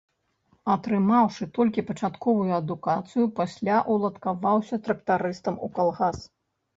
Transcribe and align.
Атрымаўшы 0.75 1.43
толькі 1.57 1.83
пачатковую 1.89 2.47
адукацыю, 2.59 3.25
пасля 3.41 3.77
уладкаваўся 3.97 4.75
трактарыстам 4.89 5.55
у 5.69 5.71
калгас. 5.77 6.19